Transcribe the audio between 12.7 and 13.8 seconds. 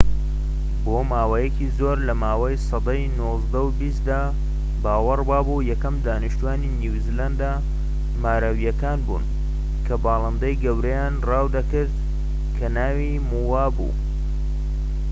ناوی مۆوا